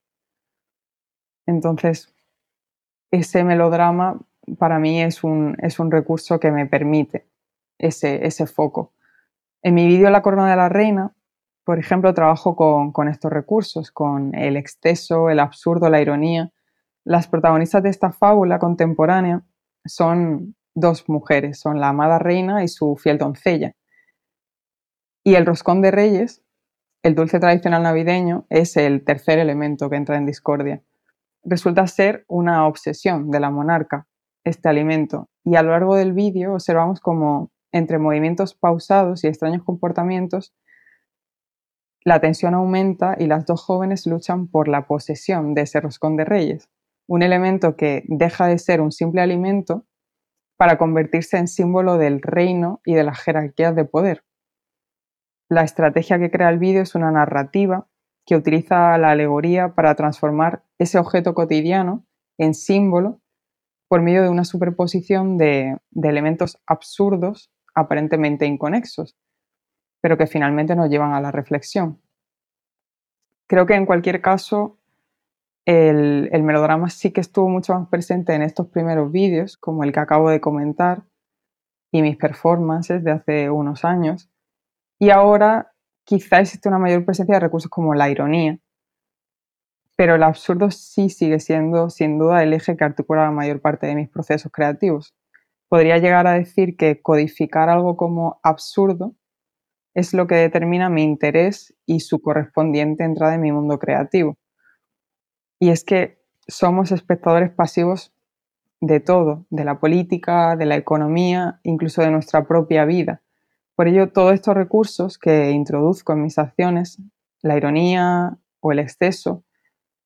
[1.46, 2.14] Entonces,
[3.12, 4.20] ese melodrama
[4.58, 7.28] para mí es un, es un recurso que me permite
[7.78, 8.92] ese, ese foco.
[9.62, 11.14] En mi vídeo La Corona de la Reina
[11.64, 16.52] por ejemplo, trabajo con, estos recursos, con el exceso, el absurdo, la ironía.
[17.06, 19.44] Las protagonistas de esta fábula contemporánea
[19.86, 23.76] son dos mujeres, son la amada reina y su fiel doncella.
[25.24, 26.44] Y el roscón de reyes
[27.04, 30.82] el dulce tradicional navideño es el tercer elemento que entra en discordia.
[31.44, 34.08] Resulta ser una obsesión de la monarca,
[34.46, 39.64] este alimento, y a lo largo del vídeo observamos como entre movimientos pausados y extraños
[39.66, 40.54] comportamientos,
[42.06, 46.26] la tensión aumenta y las dos jóvenes luchan por la posesión de ese roscón de
[46.26, 46.70] reyes,
[47.08, 49.86] un elemento que deja de ser un simple alimento
[50.58, 54.24] para convertirse en símbolo del reino y de las jerarquías de poder.
[55.50, 57.88] La estrategia que crea el vídeo es una narrativa
[58.26, 62.06] que utiliza la alegoría para transformar ese objeto cotidiano
[62.38, 63.22] en símbolo
[63.90, 69.16] por medio de una superposición de, de elementos absurdos aparentemente inconexos,
[70.04, 72.02] pero que finalmente nos llevan a la reflexión.
[73.48, 74.78] Creo que en cualquier caso
[75.66, 80.02] el, melodrama sí que estuvo mucho más presente en estos primeros vídeos, como el que
[80.02, 81.04] acabo de comentar,
[81.90, 84.30] y mis performances de hace unos años.
[85.00, 85.72] Y ahora
[86.04, 88.60] quizá existe una mayor presencia de recursos como la ironía,
[89.96, 93.88] pero el absurdo sí sigue siendo sin duda el eje que articula la mayor parte
[93.88, 95.16] de mis procesos creativos.
[95.70, 99.16] Podría llegar a decir que codificar algo como absurdo
[99.94, 104.38] es lo que determina mi interés y su correspondiente entrada en mi mundo creativo.
[105.60, 108.14] Y es que somos espectadores pasivos
[108.82, 113.22] de todo, de la política, de la economía, incluso de nuestra propia vida.
[113.76, 117.02] Por ello, todos estos recursos que introduzco en mis acciones,
[117.42, 119.44] la ironía o el exceso,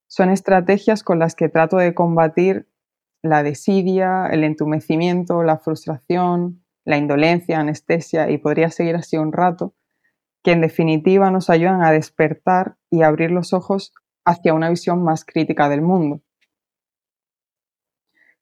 [0.07, 2.67] son estrategias con las que trato de combatir
[3.21, 9.73] la desidia, el entumecimiento, la frustración, la indolencia, anestesia y podría seguir así un rato,
[10.47, 15.25] que en definitiva nos ayudan a despertar y abrir los ojos hacia una visión más
[15.25, 16.21] crítica del mundo.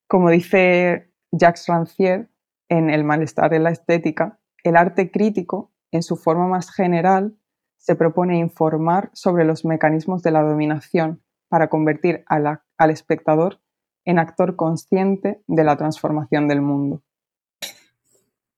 [0.05, 2.29] Como dice Jacques Rancière
[2.69, 7.39] en El malestar de la estética, el arte crítico, en su forma más general,
[7.77, 13.61] se propone informar sobre los mecanismos de la dominación para convertir al espectador
[14.03, 17.01] en actor consciente de la transformación del mundo.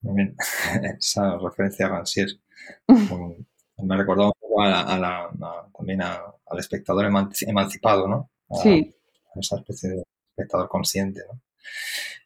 [0.02, 0.36] Muy bien,
[1.00, 2.42] esa referencia a Rancière
[2.88, 5.30] me recordó un poco a
[5.76, 8.30] también al espectador emancipado, ¿no?
[8.62, 8.96] sí.
[9.36, 11.40] esa especie de espectador consciente, ¿no?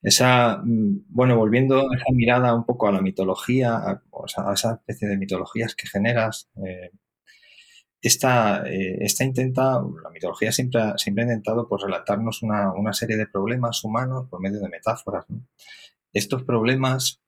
[0.01, 4.73] Esa, mm, bueno, volviendo a esa mirada un poco a la mitología, a, a esa
[4.73, 6.91] especie de mitologías que generas, eh,
[8.01, 12.93] esta, eh, esta, intenta, la mitología siempre ha, siempre ha intentado pues, relatarnos una, una,
[12.93, 15.25] serie de problemas humanos por medio de metáforas.
[15.29, 15.41] ¿no?
[16.11, 17.20] Estos problemas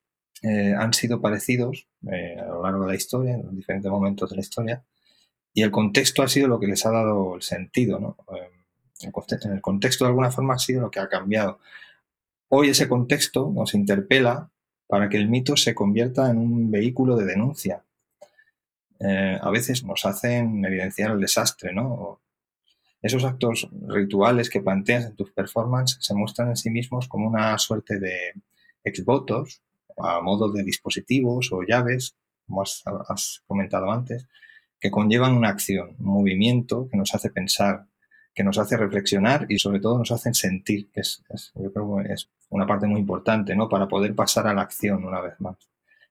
[0.43, 4.35] eh, han sido parecidos eh, a lo largo de la historia, en diferentes momentos de
[4.35, 4.83] la historia,
[5.53, 8.17] y el contexto ha sido lo que les ha dado el sentido, ¿no?
[8.35, 8.49] Eh,
[9.01, 11.59] en el contexto de alguna forma ha sido lo que ha cambiado.
[12.49, 14.49] Hoy ese contexto nos interpela
[14.85, 17.83] para que el mito se convierta en un vehículo de denuncia.
[19.41, 22.21] a veces nos hacen evidenciar el desastre, ¿no?
[23.01, 27.57] Esos actos rituales que planteas en tus performances se muestran en sí mismos como una
[27.57, 28.33] suerte de
[28.85, 29.61] exvotos
[29.97, 32.15] a modo de dispositivos o llaves,
[32.47, 34.27] como has, comentado antes,
[34.79, 37.87] que conllevan una acción, un movimiento que nos hace pensar,
[38.33, 41.23] que nos hace reflexionar y sobre todo nos hacen sentir, que es,
[41.55, 43.69] yo creo que es una parte muy importante, ¿no?
[43.69, 45.57] Para poder pasar a la acción una vez más.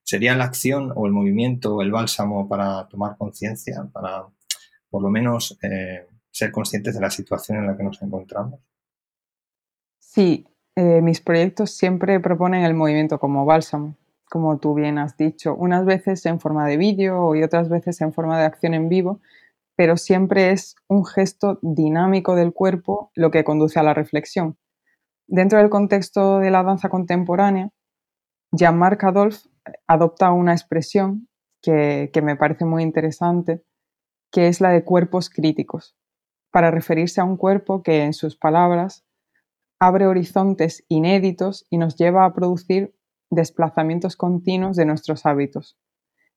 [0.03, 4.27] ¿Sería la acción o el movimiento o el bálsamo para tomar conciencia, para
[4.90, 8.61] por lo menos eh, ser conscientes de la situación en la que nos encontramos?
[9.99, 13.97] Sí, eh, mis proyectos siempre proponen el movimiento como bálsamo,
[14.31, 18.13] como tú bien has dicho, unas veces en forma de vídeo y otras veces en
[18.13, 19.21] forma de acción en vivo,
[19.77, 24.57] pero siempre es un gesto dinámico del cuerpo lo que conduce a la reflexión.
[25.27, 27.71] Dentro del contexto de la danza contemporánea,
[28.53, 29.49] Jean-Marc Adolphe
[29.87, 31.29] adopta una expresión
[31.63, 33.63] que me parece muy interesante,
[34.33, 35.97] que es la de cuerpos críticos,
[36.51, 39.05] para referirse a un cuerpo que, en sus palabras,
[39.83, 42.95] abre horizontes inéditos y nos lleva a producir
[43.30, 45.76] desplazamientos continuos de nuestros hábitos.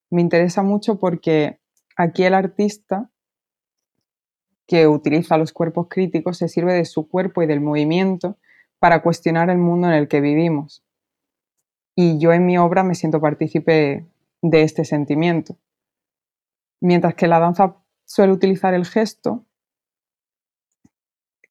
[0.10, 1.60] Me interesa mucho porque
[1.96, 3.12] aquí el artista
[4.66, 8.40] que utiliza los cuerpos críticos se sirve de su cuerpo y del movimiento
[8.80, 10.84] para cuestionar el mundo en el que vivimos.
[11.96, 14.08] Y yo en mi obra me siento partícipe
[14.42, 15.56] de este sentimiento.
[16.82, 19.46] Mientras que la danza suele utilizar el gesto,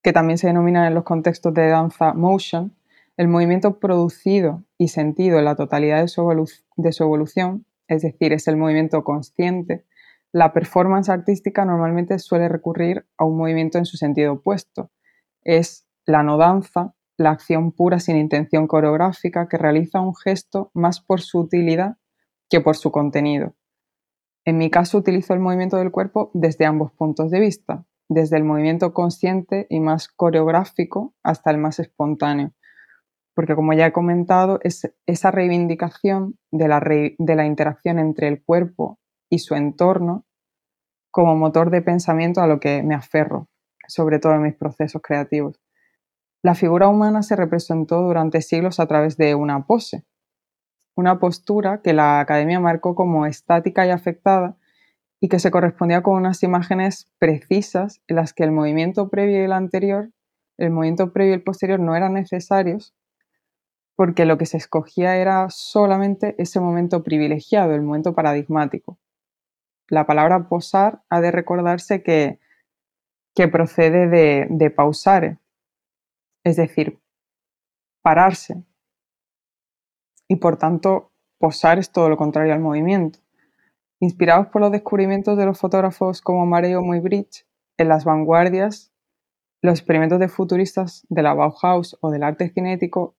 [0.05, 2.77] que también se denomina en los contextos de danza motion,
[3.17, 6.23] el movimiento producido y sentido en la totalidad de su,
[6.77, 9.87] de su evolución, es decir, es el movimiento consciente,
[10.31, 14.91] la performance artística normalmente suele recurrir a un movimiento en su sentido opuesto.
[15.43, 21.01] Es la no danza, la acción pura sin intención coreográfica que realiza un gesto más
[21.01, 21.97] por su utilidad
[22.51, 23.55] que por su contenido.
[24.45, 28.45] En mi caso utilizo el movimiento del cuerpo desde ambos puntos de vista, desde el
[28.45, 32.53] movimiento consciente y más coreográfico hasta el más espontáneo,
[33.35, 38.43] porque como ya he comentado, es esa reivindicación de la, de la interacción entre el
[38.43, 40.25] cuerpo y su entorno
[41.11, 43.49] como motor de pensamiento a lo que me aferro,
[43.89, 45.61] sobre todo en mis procesos creativos.
[46.43, 50.05] La figura humana se representó durante siglos a través de una pose,
[50.97, 54.57] una postura que la academia marcó como estática y afectada
[55.25, 59.45] y que se correspondía con unas imágenes precisas en las que el movimiento previo y
[59.45, 60.11] el anterior,
[60.59, 62.95] el movimiento previo y el posterior no eran necesarios
[63.97, 68.99] porque lo que se escogía era solamente ese momento privilegiado, el momento paradigmático.
[69.89, 72.39] La palabra posar ha de recordarse que,
[73.35, 75.39] que procede de, de pausare,
[76.45, 77.01] es decir,
[78.03, 78.63] pararse,
[80.29, 83.24] y por tanto posar es todo lo contrario al movimiento.
[84.05, 87.47] Inspirados por los descubrimientos de los fotógrafos como Mareo Muybridge,
[87.79, 88.93] en las vanguardias,
[89.63, 93.17] los experimentos de futuristas de la Bauhaus o del arte cinético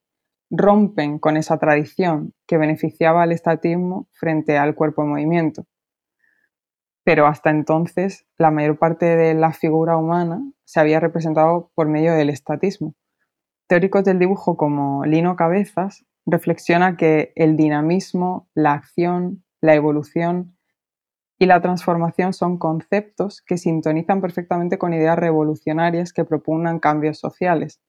[0.51, 5.65] rompen con esa tradición que beneficiaba al estatismo frente al cuerpo en movimiento.
[7.03, 12.13] Pero hasta entonces la mayor parte de la figura humana se había representado por medio
[12.13, 12.93] del estatismo.
[13.67, 20.55] Teóricos del dibujo como Lino Cabezas reflexiona que el dinamismo, la acción, la evolución
[21.38, 27.81] y la transformación son conceptos que sintonizan perfectamente con ideas revolucionarias que propugnan cambios sociales.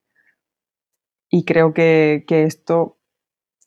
[1.31, 2.99] Y creo que, esto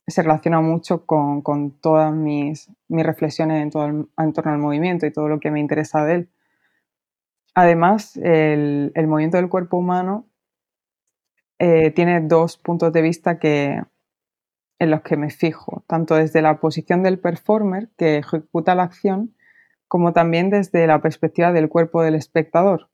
[0.07, 5.51] se relaciona mucho con, todas mis, reflexiones en, torno al movimiento y todo lo que
[5.51, 6.29] me interesa de él.
[7.55, 10.27] Además, el, movimiento del cuerpo humano
[11.57, 13.81] eh, tiene dos puntos de vista que,
[14.79, 19.35] en los que me fijo, tanto desde la posición del performer que ejecuta la acción,
[19.89, 22.89] como también desde la perspectiva del cuerpo del espectador,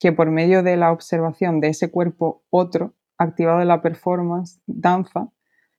[0.00, 5.28] que por medio de la observación de ese cuerpo otro, activado en la performance, danza,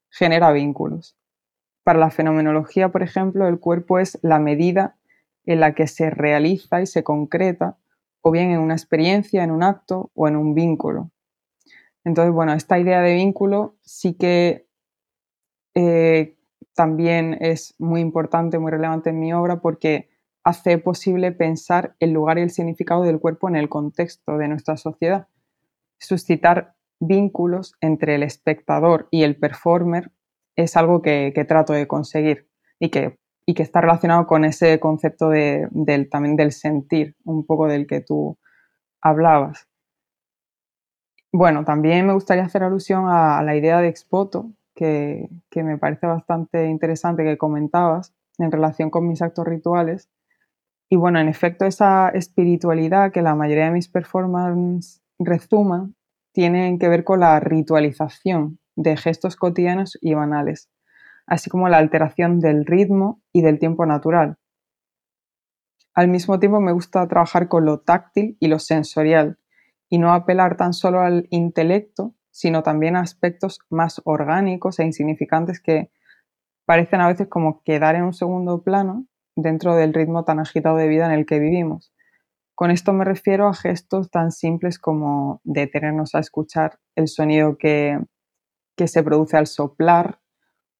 [0.09, 1.17] genera vínculos.
[1.83, 4.95] Para la fenomenología, por ejemplo, el cuerpo es la medida
[5.45, 7.77] en la que se realiza y se concreta,
[8.21, 11.09] o bien en una experiencia, en un acto o en un vínculo.
[12.05, 14.67] Entonces, bueno, esta idea de vínculo sí que
[15.73, 16.37] eh,
[16.75, 20.12] también es muy importante, muy relevante en mi obra porque
[20.43, 24.77] hace posible pensar el lugar y el significado del cuerpo en el contexto de nuestra
[24.77, 25.27] sociedad.
[25.99, 30.11] Suscitar vínculos entre el espectador y el performer
[30.55, 32.47] es algo que, trato de conseguir
[32.79, 37.45] y que, y que, está relacionado con ese concepto de, del, también del sentir, un
[37.45, 38.37] poco del que tú
[39.01, 39.67] hablabas.
[41.35, 46.67] Bueno, también me gustaría hacer alusión a, la idea de expoto, que, me parece bastante
[46.67, 50.11] interesante que comentabas en relación con mis actos rituales.
[50.93, 55.95] Y bueno, en efecto, esa espiritualidad que la mayoría de mis performances resuman
[56.33, 60.69] tienen que ver con la ritualización de gestos cotidianos y banales,
[61.25, 64.37] así como la alteración del ritmo y del tiempo natural.
[65.95, 69.39] Al mismo tiempo me gusta trabajar con lo táctil y lo sensorial
[69.89, 75.89] y no apelar tan solo al intelecto, sino también aspectos más orgánicos e insignificantes que
[76.65, 80.87] parecen a veces como quedar en un segundo plano dentro del ritmo tan agitado de
[80.87, 81.93] vida en el que vivimos.
[82.55, 87.99] Con esto me refiero a gestos tan simples como detenernos a escuchar el sonido que,
[88.85, 90.19] se produce al soplar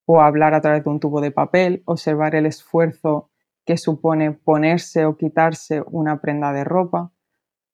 [0.06, 3.30] o hablar a través de un tubo de papel, observar el esfuerzo
[3.66, 7.14] que supone ponerse o quitarse una prenda de ropa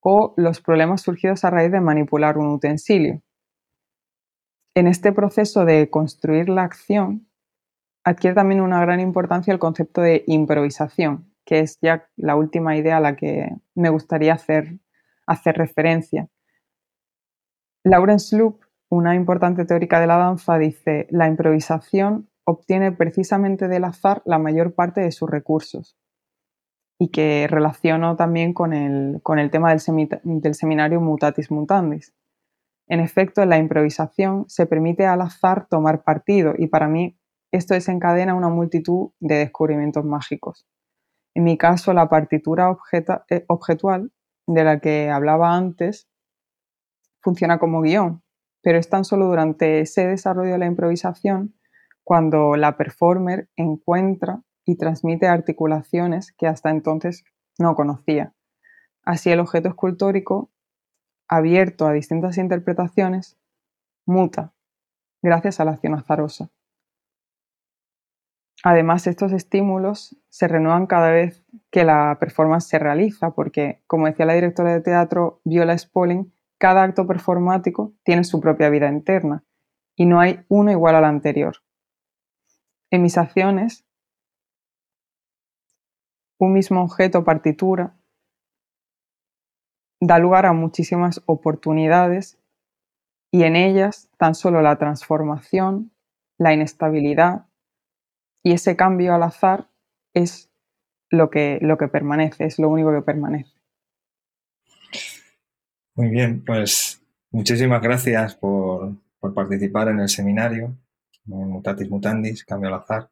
[0.01, 3.21] o los problemas surgidos a raíz de manipular un utensilio.
[4.75, 7.28] En este proceso de construir la acción
[8.09, 12.97] adquiere también una gran importancia el concepto de improvisación, que es ya la última idea
[12.97, 14.79] a la que me gustaría hacer,
[15.27, 16.27] hacer referencia.
[17.83, 24.23] Lawrence Loop, una importante teórica de la danza, dice, la improvisación obtiene precisamente del azar
[24.25, 25.95] la mayor parte de sus recursos
[26.99, 29.81] y que relaciono también con el, tema del,
[30.23, 32.11] del seminario Mutatis Mutandis.
[32.87, 37.18] En efecto, la improvisación se permite al azar tomar partido y para mí
[37.51, 40.67] esto desencadena una multitud de descubrimientos mágicos.
[41.33, 42.75] En mi caso, la partitura
[43.29, 44.11] eh, objetual
[44.47, 46.07] de la que hablaba antes
[47.21, 48.23] funciona como guion,
[48.61, 51.55] pero es tan solo durante ese desarrollo de la improvisación
[52.03, 57.23] cuando la performer encuentra y transmite articulaciones que hasta entonces
[57.57, 58.33] no conocía.
[59.03, 60.49] Así el objeto escultórico
[61.27, 63.37] abierto a distintas interpretaciones,
[64.05, 64.53] muta
[65.21, 66.49] gracias a la acción azarosa.
[68.63, 74.25] Además, estos estímulos se renuevan cada vez que la performance se realiza, porque, como decía
[74.25, 79.45] la directora de teatro Viola Spolin, cada acto performático tiene su propia vida interna
[79.95, 81.55] y no hay uno igual al anterior.
[82.91, 83.85] En mis acciones,
[86.37, 87.95] un mismo objeto partitura
[90.01, 92.39] da lugar a muchísimas oportunidades
[93.31, 95.91] y en ellas tan solo la transformación,
[96.37, 97.48] la inestabilidad
[98.43, 99.69] y ese cambio al azar
[100.13, 100.49] es
[101.09, 103.51] lo que, lo que permanece, es lo único que permanece.
[105.95, 108.95] Muy bien, pues muchísimas gracias por,
[109.33, 110.77] participar en el seminario
[111.25, 113.09] Mutatis Mutandis, Cambio al Azar.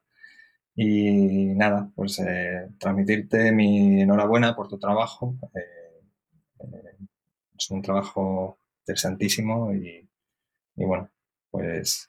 [0.74, 5.34] Y nada, pues eh, transmitirte mi enhorabuena por tu trabajo.
[5.54, 6.96] Eh,
[7.58, 10.08] es un trabajo interesantísimo y,
[10.76, 11.10] bueno,
[11.50, 12.08] pues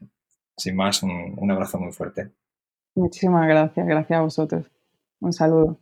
[0.56, 2.32] sin más, un abrazo muy fuerte.
[3.00, 4.66] Muchísimas gracias, gracias a vosotros.
[5.22, 5.80] Un saludo.